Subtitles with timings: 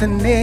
[0.00, 0.39] Destiny.